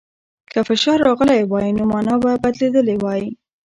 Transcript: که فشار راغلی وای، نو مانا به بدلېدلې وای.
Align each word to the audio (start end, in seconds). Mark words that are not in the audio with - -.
که 0.51 0.59
فشار 0.69 0.97
راغلی 1.07 1.41
وای، 1.51 1.69
نو 1.77 1.83
مانا 1.91 2.15
به 2.23 2.31
بدلېدلې 2.43 2.95
وای. 3.03 3.23